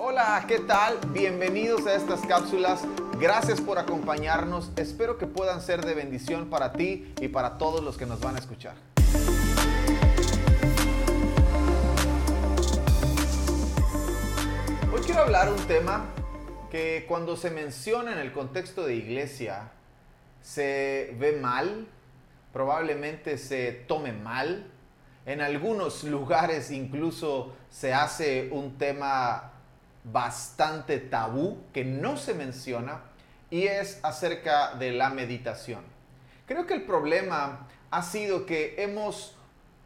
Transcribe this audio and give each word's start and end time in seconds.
Hola, 0.00 0.44
¿qué 0.46 0.60
tal? 0.60 0.96
Bienvenidos 1.08 1.84
a 1.88 1.94
estas 1.96 2.20
cápsulas. 2.20 2.82
Gracias 3.18 3.60
por 3.60 3.80
acompañarnos. 3.80 4.70
Espero 4.76 5.18
que 5.18 5.26
puedan 5.26 5.60
ser 5.60 5.84
de 5.84 5.92
bendición 5.92 6.48
para 6.50 6.72
ti 6.72 7.12
y 7.20 7.26
para 7.26 7.58
todos 7.58 7.82
los 7.82 7.98
que 7.98 8.06
nos 8.06 8.20
van 8.20 8.36
a 8.36 8.38
escuchar. 8.38 8.76
Hoy 14.92 15.00
quiero 15.04 15.22
hablar 15.22 15.52
un 15.52 15.66
tema 15.66 16.04
que 16.70 17.04
cuando 17.08 17.36
se 17.36 17.50
menciona 17.50 18.12
en 18.12 18.18
el 18.18 18.32
contexto 18.32 18.86
de 18.86 18.94
iglesia 18.94 19.72
se 20.40 21.16
ve 21.18 21.32
mal, 21.32 21.88
probablemente 22.52 23.36
se 23.36 23.72
tome 23.72 24.12
mal. 24.12 24.70
En 25.26 25.40
algunos 25.40 26.04
lugares 26.04 26.70
incluso 26.70 27.52
se 27.68 27.92
hace 27.92 28.48
un 28.52 28.78
tema 28.78 29.54
bastante 30.12 30.98
tabú 30.98 31.58
que 31.72 31.84
no 31.84 32.16
se 32.16 32.34
menciona 32.34 33.02
y 33.50 33.64
es 33.64 34.00
acerca 34.02 34.74
de 34.74 34.92
la 34.92 35.10
meditación. 35.10 35.80
Creo 36.46 36.66
que 36.66 36.74
el 36.74 36.82
problema 36.84 37.66
ha 37.90 38.02
sido 38.02 38.46
que 38.46 38.74
hemos 38.78 39.36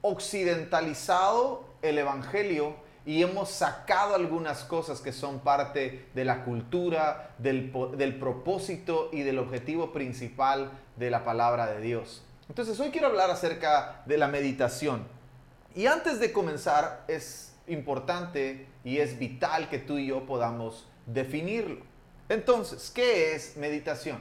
occidentalizado 0.01 1.65
el 1.83 1.99
Evangelio 1.99 2.77
y 3.05 3.23
hemos 3.23 3.51
sacado 3.51 4.15
algunas 4.15 4.63
cosas 4.65 5.01
que 5.01 5.13
son 5.13 5.41
parte 5.41 6.09
de 6.15 6.25
la 6.25 6.45
cultura, 6.45 7.35
del, 7.39 7.71
propósito 8.21 9.11
y 9.13 9.23
del 9.23 9.39
objetivo 9.39 9.93
principal 9.93 10.71
de 10.97 11.11
la 11.11 11.25
palabra 11.25 11.67
de 11.67 11.81
Dios. 11.81 12.23
Entonces 12.49 12.79
hoy 12.79 12.91
quiero 12.91 13.09
hablar 13.09 13.31
acerca 13.31 14.03
de 14.07 14.19
la 14.19 14.29
meditación. 14.29 15.07
Y 15.75 15.87
antes 15.87 16.21
de 16.21 16.33
comenzar 16.33 17.05
es 17.09 17.55
importante 17.73 18.67
y 18.85 18.99
es 18.99 19.19
vital 19.19 19.69
que 19.69 19.79
tú 19.79 19.99
y 19.99 20.07
yo 20.07 20.27
podamos 20.27 20.89
definirlo. 21.07 21.85
Entonces, 22.29 22.91
¿qué 22.91 23.35
es 23.35 23.57
meditación? 23.57 24.19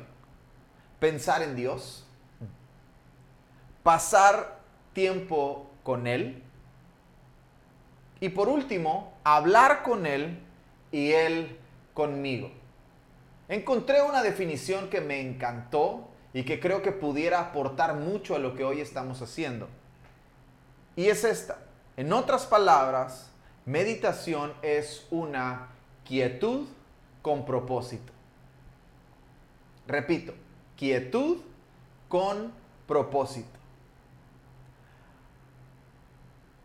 Pensar 0.99 1.41
en 1.41 1.55
Dios, 1.55 2.05
pasar 3.83 4.59
tiempo 4.93 5.69
con 5.83 6.07
Él 6.07 6.43
y 8.21 8.29
por 8.29 8.47
último, 8.49 9.17
hablar 9.23 9.81
con 9.81 10.05
Él 10.05 10.39
y 10.91 11.11
Él 11.11 11.57
conmigo. 11.95 12.51
Encontré 13.49 14.03
una 14.03 14.21
definición 14.21 14.89
que 14.89 15.01
me 15.01 15.19
encantó 15.19 16.07
y 16.31 16.43
que 16.43 16.59
creo 16.59 16.83
que 16.83 16.91
pudiera 16.91 17.39
aportar 17.39 17.95
mucho 17.95 18.35
a 18.35 18.39
lo 18.39 18.55
que 18.55 18.63
hoy 18.63 18.79
estamos 18.79 19.21
haciendo. 19.23 19.67
Y 20.95 21.07
es 21.07 21.23
esta. 21.23 21.57
En 21.97 22.13
otras 22.13 22.45
palabras, 22.45 23.30
Meditación 23.65 24.53
es 24.63 25.05
una 25.11 25.67
quietud 26.03 26.67
con 27.21 27.45
propósito. 27.45 28.11
Repito, 29.87 30.33
quietud 30.75 31.37
con 32.09 32.51
propósito. 32.87 33.59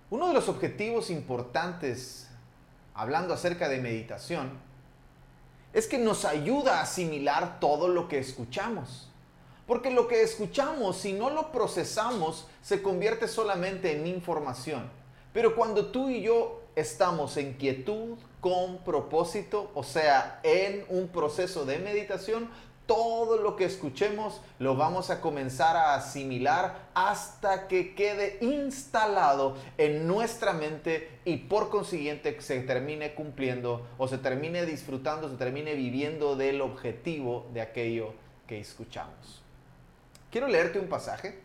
Uno 0.09 0.29
de 0.29 0.35
los 0.35 0.49
objetivos 0.49 1.11
importantes, 1.11 2.29
hablando 2.95 3.35
acerca 3.35 3.69
de 3.69 3.79
meditación, 3.79 4.51
es 5.75 5.87
que 5.87 5.99
nos 5.99 6.25
ayuda 6.25 6.79
a 6.79 6.83
asimilar 6.83 7.61
todo 7.61 7.89
lo 7.89 8.09
que 8.09 8.19
escuchamos. 8.19 9.11
Porque 9.67 9.91
lo 9.91 10.09
que 10.09 10.23
escuchamos, 10.23 10.97
si 10.97 11.13
no 11.13 11.29
lo 11.29 11.53
procesamos, 11.53 12.47
se 12.63 12.81
convierte 12.81 13.29
solamente 13.29 13.95
en 13.99 14.07
información. 14.07 14.89
Pero 15.35 15.55
cuando 15.55 15.87
tú 15.87 16.09
y 16.09 16.23
yo 16.23 16.63
estamos 16.77 17.37
en 17.39 17.55
quietud, 17.55 18.17
con 18.41 18.79
propósito, 18.85 19.73
o 19.75 19.83
sea, 19.83 20.39
en 20.45 20.85
un 20.89 21.09
proceso 21.09 21.65
de 21.65 21.79
meditación, 21.79 22.49
todo 22.87 23.39
lo 23.39 23.57
que 23.57 23.65
escuchemos 23.65 24.41
lo 24.61 24.77
vamos 24.77 25.11
a 25.11 25.21
comenzar 25.21 25.77
a 25.77 25.95
asimilar 25.97 26.89
hasta 26.95 27.67
que 27.67 27.97
quede 27.97 28.39
instalado 28.41 29.57
en 29.77 30.07
nuestra 30.07 30.53
mente 30.53 31.11
y 31.25 31.39
por 31.39 31.69
consiguiente 31.69 32.41
se 32.41 32.61
termine 32.61 33.15
cumpliendo 33.15 33.85
o 33.99 34.07
se 34.07 34.19
termine 34.19 34.65
disfrutando, 34.65 35.29
se 35.29 35.37
termine 35.37 35.75
viviendo 35.75 36.37
del 36.37 36.61
objetivo 36.61 37.49
de 37.53 37.63
aquello 37.63 38.15
que 38.47 38.61
escuchamos. 38.61 39.43
Quiero 40.31 40.47
leerte 40.47 40.79
un 40.79 40.89
pasaje 40.89 41.41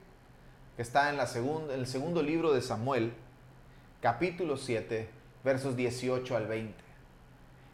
que 0.75 0.81
está 0.83 1.09
en, 1.09 1.17
la 1.17 1.27
en 1.33 1.71
el 1.79 1.87
segundo 1.87 2.21
libro 2.21 2.53
de 2.53 2.61
Samuel, 2.61 3.13
capítulo 3.99 4.57
7, 4.57 5.20
versos 5.43 5.75
18 5.75 6.35
al 6.35 6.47
20. 6.47 6.73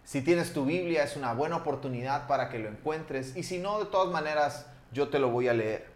Si 0.04 0.22
tienes 0.22 0.54
tu 0.54 0.66
Biblia 0.66 1.04
es 1.04 1.16
una 1.16 1.34
buena 1.34 1.58
oportunidad 1.58 2.28
para 2.28 2.50
que 2.50 2.60
lo 2.60 2.70
encuentres 2.70 3.36
y 3.36 3.44
si 3.44 3.60
no, 3.60 3.80
de 3.80 3.86
todas 3.86 4.12
maneras, 4.12 4.66
yo 4.94 5.10
te 5.10 5.20
lo 5.20 5.30
voy 5.30 5.48
a 5.48 5.54
leer. 5.54 5.88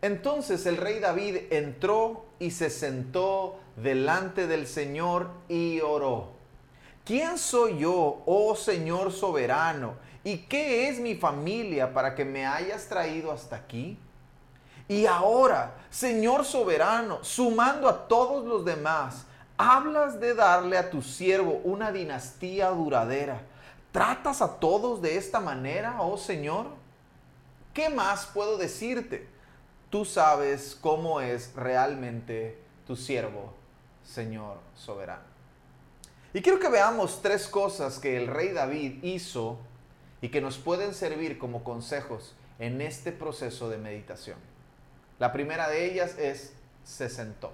Entonces 0.00 0.64
el 0.66 0.76
rey 0.76 1.00
David 1.00 1.36
entró 1.50 2.26
y 2.38 2.52
se 2.52 2.70
sentó 2.70 3.60
delante 3.76 4.46
del 4.46 4.66
Señor 4.66 5.30
y 5.48 5.80
oró. 5.80 6.32
¿Quién 7.04 7.38
soy 7.38 7.78
yo, 7.78 8.22
oh 8.26 8.54
Señor 8.54 9.12
soberano? 9.12 9.96
¿Y 10.24 10.38
qué 10.38 10.88
es 10.88 11.00
mi 11.00 11.14
familia 11.14 11.92
para 11.92 12.14
que 12.14 12.24
me 12.24 12.46
hayas 12.46 12.88
traído 12.88 13.32
hasta 13.32 13.56
aquí? 13.56 13.98
Y 14.88 15.06
ahora, 15.06 15.74
Señor 15.90 16.44
soberano, 16.44 17.22
sumando 17.22 17.88
a 17.88 18.08
todos 18.08 18.46
los 18.46 18.64
demás, 18.64 19.26
Hablas 19.60 20.20
de 20.20 20.34
darle 20.34 20.78
a 20.78 20.88
tu 20.88 21.02
siervo 21.02 21.60
una 21.64 21.90
dinastía 21.90 22.68
duradera. 22.70 23.42
¿Tratas 23.90 24.40
a 24.40 24.60
todos 24.60 25.02
de 25.02 25.16
esta 25.16 25.40
manera, 25.40 26.00
oh 26.00 26.16
Señor? 26.16 26.66
¿Qué 27.74 27.88
más 27.88 28.26
puedo 28.26 28.56
decirte? 28.56 29.26
Tú 29.90 30.04
sabes 30.04 30.78
cómo 30.80 31.20
es 31.20 31.52
realmente 31.56 32.56
tu 32.86 32.94
siervo, 32.94 33.52
Señor 34.04 34.58
soberano. 34.76 35.24
Y 36.32 36.40
quiero 36.40 36.60
que 36.60 36.68
veamos 36.68 37.20
tres 37.20 37.48
cosas 37.48 37.98
que 37.98 38.16
el 38.16 38.28
rey 38.28 38.52
David 38.52 39.02
hizo 39.02 39.58
y 40.22 40.28
que 40.28 40.40
nos 40.40 40.56
pueden 40.58 40.94
servir 40.94 41.36
como 41.36 41.64
consejos 41.64 42.36
en 42.60 42.80
este 42.80 43.10
proceso 43.10 43.68
de 43.68 43.78
meditación. 43.78 44.38
La 45.18 45.32
primera 45.32 45.68
de 45.68 45.90
ellas 45.90 46.16
es 46.16 46.52
se 46.84 47.08
sentó 47.08 47.50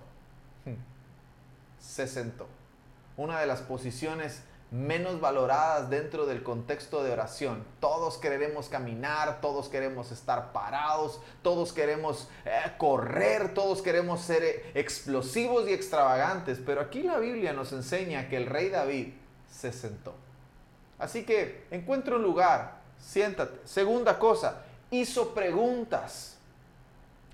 se 1.84 2.06
sentó. 2.06 2.46
Una 3.16 3.40
de 3.40 3.46
las 3.46 3.60
posiciones 3.60 4.42
menos 4.70 5.20
valoradas 5.20 5.88
dentro 5.88 6.26
del 6.26 6.42
contexto 6.42 7.04
de 7.04 7.12
oración. 7.12 7.64
Todos 7.78 8.18
queremos 8.18 8.68
caminar, 8.68 9.40
todos 9.40 9.68
queremos 9.68 10.10
estar 10.10 10.52
parados, 10.52 11.20
todos 11.42 11.72
queremos 11.72 12.28
eh, 12.44 12.72
correr, 12.78 13.54
todos 13.54 13.82
queremos 13.82 14.20
ser 14.22 14.42
eh, 14.42 14.72
explosivos 14.74 15.68
y 15.68 15.72
extravagantes, 15.72 16.58
pero 16.64 16.80
aquí 16.80 17.04
la 17.04 17.18
Biblia 17.18 17.52
nos 17.52 17.72
enseña 17.72 18.28
que 18.28 18.36
el 18.36 18.46
rey 18.46 18.70
David 18.70 19.12
se 19.48 19.72
sentó. 19.72 20.14
Así 20.98 21.24
que 21.24 21.66
encuentra 21.70 22.16
un 22.16 22.22
lugar, 22.22 22.80
siéntate. 22.98 23.60
Segunda 23.64 24.18
cosa, 24.18 24.62
hizo 24.90 25.34
preguntas. 25.34 26.36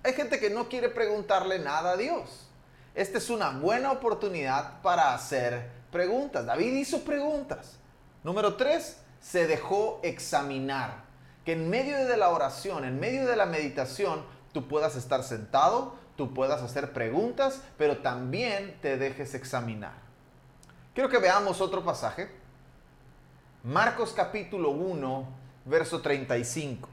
Hay 0.02 0.12
gente 0.12 0.38
que 0.38 0.50
no 0.50 0.68
quiere 0.68 0.90
preguntarle 0.90 1.58
nada 1.58 1.92
a 1.92 1.96
Dios 1.96 2.49
esta 2.94 3.18
es 3.18 3.30
una 3.30 3.50
buena 3.50 3.92
oportunidad 3.92 4.80
para 4.82 5.14
hacer 5.14 5.70
preguntas. 5.90 6.46
David 6.46 6.74
hizo 6.74 7.04
preguntas. 7.04 7.78
Número 8.24 8.56
tres, 8.56 8.98
se 9.20 9.46
dejó 9.46 10.00
examinar. 10.02 11.04
Que 11.44 11.52
en 11.52 11.70
medio 11.70 11.96
de 12.06 12.16
la 12.16 12.30
oración, 12.30 12.84
en 12.84 13.00
medio 13.00 13.26
de 13.26 13.36
la 13.36 13.46
meditación, 13.46 14.24
tú 14.52 14.68
puedas 14.68 14.96
estar 14.96 15.22
sentado, 15.22 15.94
tú 16.16 16.34
puedas 16.34 16.62
hacer 16.62 16.92
preguntas, 16.92 17.62
pero 17.78 17.98
también 17.98 18.76
te 18.82 18.96
dejes 18.96 19.34
examinar. 19.34 19.94
Quiero 20.94 21.08
que 21.08 21.18
veamos 21.18 21.60
otro 21.60 21.84
pasaje. 21.84 22.30
Marcos 23.62 24.12
capítulo 24.14 24.70
1, 24.70 25.28
verso 25.64 26.00
35. 26.00 26.88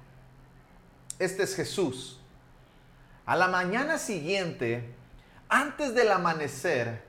Este 1.19 1.43
es 1.43 1.55
Jesús. 1.55 2.19
A 3.25 3.35
la 3.35 3.47
mañana 3.47 3.97
siguiente, 3.97 4.95
antes 5.49 5.93
del 5.93 6.11
amanecer, 6.11 7.03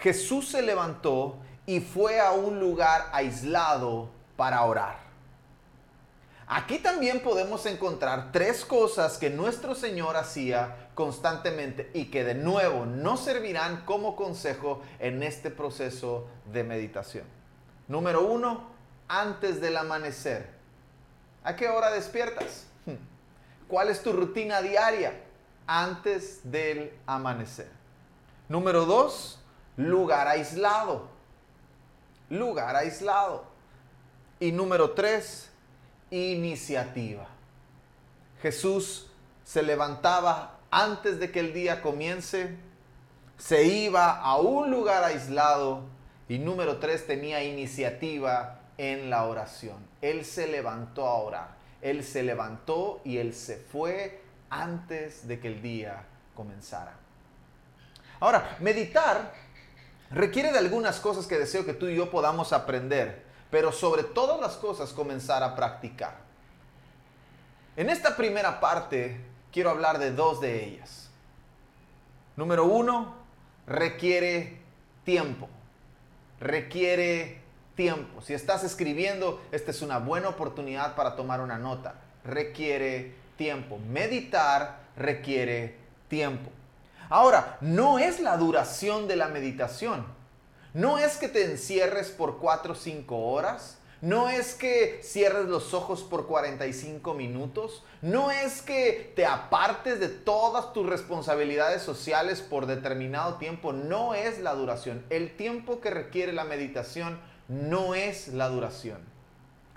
Jesús 0.00 0.48
se 0.48 0.62
levantó 0.62 1.36
y 1.66 1.80
fue 1.80 2.20
a 2.20 2.32
un 2.32 2.60
lugar 2.60 3.08
aislado 3.12 4.10
para 4.36 4.62
orar. 4.62 5.04
Aquí 6.46 6.78
también 6.78 7.20
podemos 7.20 7.64
encontrar 7.64 8.30
tres 8.30 8.64
cosas 8.64 9.16
que 9.16 9.30
nuestro 9.30 9.74
Señor 9.74 10.16
hacía 10.16 10.90
constantemente 10.94 11.90
y 11.94 12.06
que 12.06 12.22
de 12.22 12.34
nuevo 12.34 12.84
nos 12.84 13.20
servirán 13.20 13.84
como 13.86 14.14
consejo 14.14 14.82
en 14.98 15.22
este 15.22 15.50
proceso 15.50 16.26
de 16.52 16.62
meditación. 16.62 17.24
Número 17.88 18.26
uno, 18.26 18.68
antes 19.08 19.60
del 19.60 19.76
amanecer. 19.76 20.50
¿A 21.44 21.56
qué 21.56 21.68
hora 21.68 21.90
despiertas? 21.90 22.66
¿Cuál 23.68 23.88
es 23.88 24.02
tu 24.02 24.12
rutina 24.12 24.60
diaria? 24.60 25.14
Antes 25.66 26.40
del 26.50 26.92
amanecer. 27.06 27.83
Número 28.48 28.84
dos, 28.84 29.40
lugar 29.76 30.28
aislado. 30.28 31.08
lugar 32.28 32.76
aislado. 32.76 33.44
Y 34.40 34.52
número 34.52 34.90
tres, 34.92 35.50
iniciativa. 36.10 37.26
Jesús 38.42 39.06
se 39.44 39.62
levantaba 39.62 40.58
antes 40.70 41.20
de 41.20 41.30
que 41.30 41.40
el 41.40 41.52
día 41.52 41.80
comience, 41.80 42.56
se 43.38 43.64
iba 43.64 44.20
a 44.20 44.36
un 44.36 44.70
lugar 44.70 45.04
aislado 45.04 45.82
y 46.28 46.38
número 46.38 46.78
tres 46.78 47.06
tenía 47.06 47.44
iniciativa 47.44 48.60
en 48.76 49.08
la 49.08 49.24
oración. 49.24 49.76
Él 50.00 50.24
se 50.24 50.48
levantó 50.48 51.06
a 51.06 51.14
orar. 51.14 51.48
Él 51.80 52.02
se 52.02 52.22
levantó 52.22 53.00
y 53.04 53.18
él 53.18 53.34
se 53.34 53.56
fue 53.56 54.22
antes 54.50 55.28
de 55.28 55.38
que 55.38 55.48
el 55.48 55.62
día 55.62 56.06
comenzara. 56.34 57.03
Ahora, 58.20 58.56
meditar 58.60 59.32
requiere 60.10 60.52
de 60.52 60.58
algunas 60.58 61.00
cosas 61.00 61.26
que 61.26 61.38
deseo 61.38 61.64
que 61.64 61.74
tú 61.74 61.88
y 61.88 61.96
yo 61.96 62.10
podamos 62.10 62.52
aprender, 62.52 63.24
pero 63.50 63.72
sobre 63.72 64.04
todas 64.04 64.40
las 64.40 64.54
cosas 64.54 64.92
comenzar 64.92 65.42
a 65.42 65.54
practicar. 65.54 66.16
En 67.76 67.90
esta 67.90 68.16
primera 68.16 68.60
parte 68.60 69.20
quiero 69.52 69.70
hablar 69.70 69.98
de 69.98 70.12
dos 70.12 70.40
de 70.40 70.64
ellas. 70.64 71.10
Número 72.36 72.64
uno, 72.64 73.14
requiere 73.66 74.58
tiempo. 75.04 75.48
Requiere 76.40 77.40
tiempo. 77.74 78.20
Si 78.20 78.34
estás 78.34 78.64
escribiendo, 78.64 79.40
esta 79.52 79.70
es 79.70 79.82
una 79.82 79.98
buena 79.98 80.28
oportunidad 80.28 80.94
para 80.94 81.16
tomar 81.16 81.40
una 81.40 81.58
nota. 81.58 81.94
Requiere 82.24 83.14
tiempo. 83.36 83.78
Meditar 83.78 84.80
requiere 84.96 85.76
tiempo. 86.08 86.50
Ahora, 87.08 87.58
no 87.60 87.98
es 87.98 88.20
la 88.20 88.36
duración 88.36 89.06
de 89.08 89.16
la 89.16 89.28
meditación. 89.28 90.04
No 90.72 90.98
es 90.98 91.16
que 91.16 91.28
te 91.28 91.44
encierres 91.44 92.10
por 92.10 92.38
4 92.38 92.72
o 92.72 92.76
5 92.76 93.16
horas. 93.16 93.78
No 94.00 94.28
es 94.28 94.54
que 94.54 95.00
cierres 95.02 95.46
los 95.46 95.72
ojos 95.72 96.02
por 96.02 96.26
45 96.26 97.14
minutos. 97.14 97.84
No 98.02 98.30
es 98.30 98.60
que 98.60 99.12
te 99.16 99.24
apartes 99.24 99.98
de 99.98 100.08
todas 100.08 100.72
tus 100.72 100.86
responsabilidades 100.86 101.82
sociales 101.82 102.42
por 102.42 102.66
determinado 102.66 103.34
tiempo. 103.34 103.72
No 103.72 104.14
es 104.14 104.40
la 104.40 104.54
duración. 104.54 105.04
El 105.08 105.36
tiempo 105.36 105.80
que 105.80 105.90
requiere 105.90 106.32
la 106.32 106.44
meditación 106.44 107.18
no 107.48 107.94
es 107.94 108.28
la 108.28 108.48
duración. 108.48 108.98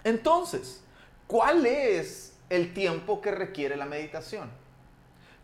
Entonces, 0.04 0.82
¿cuál 1.28 1.66
es 1.66 2.34
el 2.50 2.74
tiempo 2.74 3.22
que 3.22 3.32
requiere 3.32 3.76
la 3.78 3.86
meditación? 3.86 4.50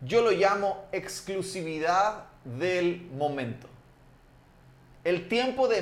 Yo 0.04 0.20
lo 0.20 0.32
llamo 0.32 0.84
exclusividad 0.92 2.24
del 2.44 3.08
momento. 3.16 3.68
El 5.02 5.28
tiempo 5.28 5.66
de 5.66 5.80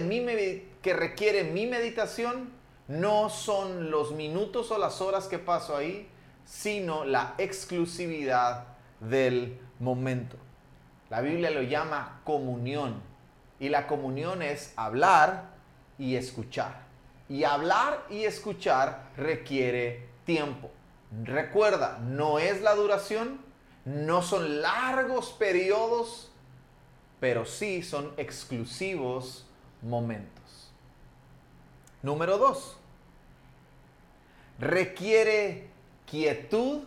que 0.81 0.95
requiere 0.95 1.45
mi 1.45 1.67
meditación 1.67 2.51
no 2.87 3.31
son 3.31 3.91
los 3.91 4.13
minutos 4.13 4.71
o 4.71 4.79
las 4.79 5.01
horas 5.01 5.27
que 5.27 5.39
paso 5.39 5.77
ahí, 5.77 6.09
sino 6.45 7.05
la 7.05 7.35
exclusividad 7.39 8.67
del 9.01 9.59
momento. 9.81 10.37
La 11.11 11.21
Biblia 11.21 11.51
lo 11.51 11.63
llama 11.63 12.21
comunión. 12.25 13.03
Y 13.59 13.69
la 13.69 13.87
comunión 13.87 14.43
es 14.43 14.73
hablar 14.77 15.51
y 15.99 16.17
escuchar. 16.17 16.83
Y 17.29 17.45
hablar 17.45 18.07
y 18.09 18.25
escuchar 18.25 19.11
requiere 19.17 20.09
tiempo. 20.25 20.71
Recuerda, 21.25 21.99
no 21.99 22.39
es 22.39 22.63
la 22.63 22.75
duración, 22.75 23.52
no 23.85 24.23
son 24.23 24.63
largos 24.63 25.33
periodos, 25.33 26.31
pero 27.21 27.45
sí 27.45 27.83
son 27.83 28.13
exclusivos 28.17 29.47
momentos. 29.83 30.73
Número 32.03 32.39
dos, 32.39 32.77
requiere 34.59 35.71
quietud 36.07 36.83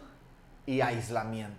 y 0.65 0.81
aislamiento. 0.81 1.55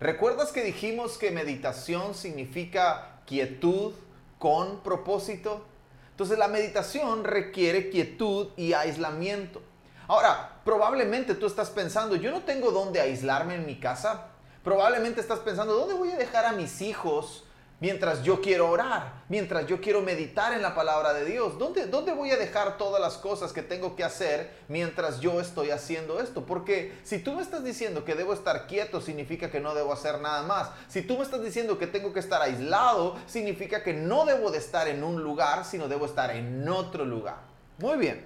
¿Recuerdas 0.00 0.52
que 0.52 0.62
dijimos 0.62 1.16
que 1.18 1.30
meditación 1.30 2.14
significa 2.14 3.20
quietud 3.26 3.92
con 4.38 4.80
propósito? 4.80 5.64
Entonces 6.10 6.38
la 6.38 6.48
meditación 6.48 7.24
requiere 7.24 7.90
quietud 7.90 8.48
y 8.56 8.72
aislamiento. 8.72 9.62
Ahora, 10.06 10.60
probablemente 10.64 11.34
tú 11.34 11.46
estás 11.46 11.70
pensando, 11.70 12.16
yo 12.16 12.30
no 12.30 12.42
tengo 12.42 12.70
dónde 12.70 13.00
aislarme 13.00 13.54
en 13.54 13.66
mi 13.66 13.80
casa. 13.80 14.28
Probablemente 14.64 15.20
estás 15.20 15.40
pensando, 15.40 15.74
¿dónde 15.74 15.92
voy 15.92 16.10
a 16.10 16.16
dejar 16.16 16.46
a 16.46 16.52
mis 16.52 16.80
hijos 16.80 17.44
mientras 17.80 18.22
yo 18.22 18.40
quiero 18.40 18.70
orar, 18.70 19.12
mientras 19.28 19.66
yo 19.66 19.78
quiero 19.78 20.00
meditar 20.00 20.54
en 20.54 20.62
la 20.62 20.74
palabra 20.74 21.12
de 21.12 21.26
Dios? 21.26 21.58
¿Dónde, 21.58 21.86
¿Dónde 21.86 22.14
voy 22.14 22.30
a 22.30 22.38
dejar 22.38 22.78
todas 22.78 22.98
las 22.98 23.18
cosas 23.18 23.52
que 23.52 23.60
tengo 23.60 23.94
que 23.94 24.04
hacer 24.04 24.50
mientras 24.68 25.20
yo 25.20 25.38
estoy 25.38 25.70
haciendo 25.70 26.18
esto? 26.18 26.46
Porque 26.46 26.98
si 27.02 27.18
tú 27.18 27.34
me 27.34 27.42
estás 27.42 27.62
diciendo 27.62 28.06
que 28.06 28.14
debo 28.14 28.32
estar 28.32 28.66
quieto, 28.66 29.02
significa 29.02 29.50
que 29.50 29.60
no 29.60 29.74
debo 29.74 29.92
hacer 29.92 30.18
nada 30.22 30.42
más. 30.44 30.70
Si 30.88 31.02
tú 31.02 31.18
me 31.18 31.24
estás 31.24 31.44
diciendo 31.44 31.76
que 31.76 31.86
tengo 31.86 32.14
que 32.14 32.20
estar 32.20 32.40
aislado, 32.40 33.16
significa 33.26 33.82
que 33.82 33.92
no 33.92 34.24
debo 34.24 34.50
de 34.50 34.56
estar 34.56 34.88
en 34.88 35.04
un 35.04 35.22
lugar, 35.22 35.66
sino 35.66 35.88
debo 35.88 36.06
estar 36.06 36.34
en 36.34 36.66
otro 36.66 37.04
lugar. 37.04 37.36
Muy 37.76 37.98
bien. 37.98 38.24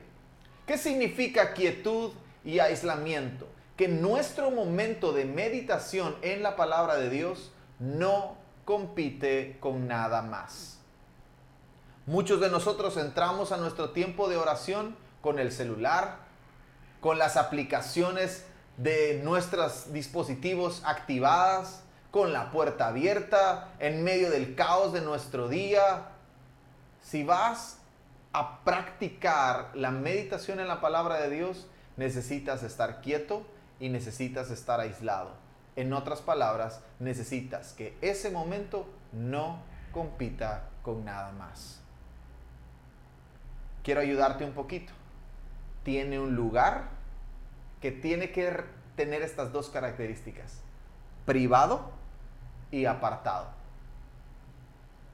¿Qué 0.69 0.79
significa 0.79 1.53
quietud 1.53 2.13
y 2.45 2.61
aislamiento? 2.61 3.49
Que 3.79 3.87
nuestro 3.87 4.51
momento 4.51 5.13
de 5.13 5.25
meditación 5.25 6.17
en 6.23 6.43
la 6.43 6.57
palabra 6.57 6.97
de 6.97 7.11
Dios 7.11 7.53
no 7.79 8.37
compite 8.65 9.57
con 9.61 9.87
nada 9.87 10.21
más. 10.21 10.81
Muchos 12.05 12.41
de 12.41 12.51
nosotros 12.51 12.97
entramos 12.97 13.53
a 13.53 13.57
nuestro 13.57 13.91
tiempo 13.91 14.29
de 14.29 14.37
oración 14.37 14.97
con 15.21 15.39
el 15.39 15.53
celular, 15.53 16.17
con 17.01 17.19
las 17.19 17.37
aplicaciones 17.37 18.47
de 18.79 19.21
nuestros 19.23 19.93
dispositivos 19.93 20.83
activadas, 20.85 21.85
con 22.11 22.33
la 22.33 22.51
puerta 22.51 22.89
abierta, 22.89 23.69
en 23.79 24.03
medio 24.03 24.29
del 24.31 24.57
caos 24.57 24.93
de 24.93 25.03
nuestro 25.03 25.49
día. 25.49 26.09
Si 27.01 27.23
vas 27.23 27.79
a 28.33 28.65
practicar 28.65 29.71
la 29.75 29.93
meditación 29.93 30.59
en 30.59 30.67
la 30.67 30.81
palabra 30.81 31.21
de 31.21 31.31
Dios, 31.31 31.69
necesitas 31.97 32.65
estar 32.65 33.03
quieto 33.03 33.47
y 33.81 33.89
necesitas 33.89 34.51
estar 34.51 34.81
aislado. 34.81 35.33
En 35.77 35.93
otras 35.93 36.21
palabras, 36.21 36.81
necesitas 36.99 37.73
que 37.73 37.97
ese 38.01 38.31
momento 38.31 38.89
no 39.13 39.61
compita 39.93 40.65
con 40.83 41.05
nada 41.05 41.33
más. 41.33 41.81
Quiero 43.83 44.01
ayudarte 44.01 44.45
un 44.45 44.53
poquito. 44.53 44.93
Tiene 45.85 46.19
un 46.19 46.35
lugar 46.35 46.89
que 47.81 47.93
tiene 47.93 48.33
que 48.33 48.65
tener 48.97 49.23
estas 49.23 49.53
dos 49.53 49.71
características. 49.71 50.61
Privado 51.25 51.91
y 52.71 52.87
apartado. 52.87 53.47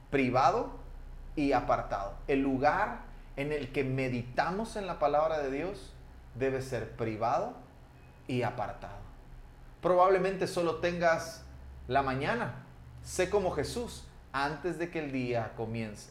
Privado 0.09 0.71
y 1.35 1.51
apartado. 1.51 2.15
El 2.27 2.41
lugar 2.41 3.01
en 3.35 3.51
el 3.51 3.71
que 3.71 3.83
meditamos 3.83 4.75
en 4.75 4.87
la 4.87 4.97
palabra 4.97 5.39
de 5.39 5.51
Dios 5.51 5.93
debe 6.35 6.61
ser 6.61 6.91
privado 6.95 7.64
y 8.27 8.43
apartado. 8.43 8.97
Probablemente 9.81 10.47
solo 10.47 10.75
tengas 10.75 11.43
la 11.87 12.01
mañana. 12.01 12.55
Sé 13.03 13.29
como 13.29 13.51
Jesús 13.51 14.03
antes 14.31 14.79
de 14.79 14.89
que 14.89 14.99
el 14.99 15.11
día 15.11 15.53
comience. 15.55 16.09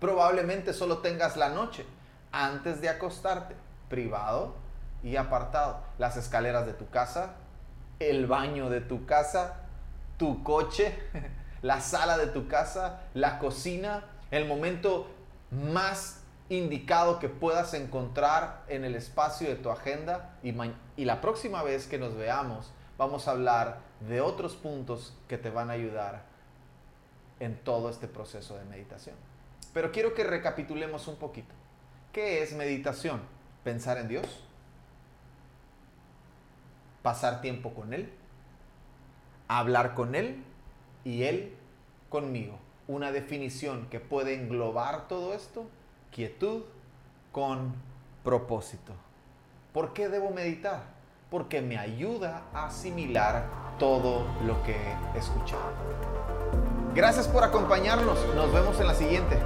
Probablemente 0.00 0.72
solo 0.72 0.98
tengas 0.98 1.36
la 1.36 1.48
noche 1.48 1.84
antes 2.32 2.80
de 2.80 2.88
acostarte, 2.88 3.54
privado 3.88 4.54
y 5.02 5.16
apartado. 5.16 5.80
Las 5.98 6.16
escaleras 6.16 6.66
de 6.66 6.72
tu 6.72 6.88
casa, 6.88 7.34
el 7.98 8.26
baño 8.26 8.70
de 8.70 8.80
tu 8.80 9.06
casa, 9.06 9.60
tu 10.16 10.42
coche, 10.42 10.98
la 11.62 11.80
sala 11.80 12.16
de 12.18 12.26
tu 12.28 12.48
casa, 12.48 13.02
la 13.14 13.38
cocina, 13.38 14.04
el 14.30 14.46
momento 14.46 15.08
más 15.50 16.23
indicado 16.48 17.18
que 17.18 17.28
puedas 17.28 17.74
encontrar 17.74 18.64
en 18.68 18.84
el 18.84 18.94
espacio 18.94 19.48
de 19.48 19.56
tu 19.56 19.70
agenda 19.70 20.38
y, 20.42 21.04
la 21.04 21.20
próxima 21.20 21.62
vez 21.62 21.86
que 21.86 21.98
nos 21.98 22.14
veamos 22.14 22.70
vamos 22.98 23.26
a 23.26 23.32
hablar 23.32 23.80
de 24.08 24.20
otros 24.20 24.54
puntos 24.54 25.16
que 25.28 25.38
te 25.38 25.50
van 25.50 25.70
a 25.70 25.74
ayudar 25.74 26.24
en 27.40 27.56
todo 27.56 27.88
este 27.88 28.06
proceso 28.06 28.56
de 28.56 28.64
meditación. 28.64 29.16
Pero 29.72 29.90
quiero 29.90 30.14
que 30.14 30.22
recapitulemos 30.22 31.08
un 31.08 31.16
poquito. 31.16 31.54
¿Qué 32.12 32.42
es 32.42 32.52
meditación? 32.54 33.20
Pensar 33.64 33.98
en 33.98 34.08
Dios, 34.08 34.26
pasar 37.02 37.40
tiempo 37.40 37.74
con 37.74 37.92
Él, 37.92 38.12
hablar 39.48 39.94
con 39.94 40.14
Él 40.14 40.44
y 41.04 41.24
Él 41.24 41.56
conmigo. 42.08 42.58
Una 42.86 43.10
definición 43.10 43.86
que 43.90 43.98
puede 43.98 44.34
englobar 44.34 45.08
todo 45.08 45.34
esto, 45.34 45.66
quietud 46.14 46.62
con 47.32 47.74
propósito. 48.22 48.92
¿Por 49.72 49.92
qué 49.92 50.08
debo 50.08 50.30
meditar? 50.30 50.94
porque 51.34 51.60
me 51.60 51.76
ayuda 51.76 52.42
a 52.54 52.66
asimilar 52.66 53.44
todo 53.76 54.24
lo 54.46 54.62
que 54.62 54.76
he 55.14 55.18
escuchado. 55.18 55.64
Gracias 56.94 57.26
por 57.26 57.42
acompañarnos. 57.42 58.16
Nos 58.36 58.52
vemos 58.52 58.78
en 58.78 58.86
la 58.86 58.94
siguiente. 58.94 59.36